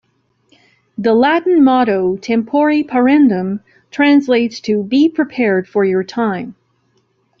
[0.97, 3.59] The Latin motto "Tempori Parendum"
[3.91, 6.55] translates to 'Be prepared for your time'.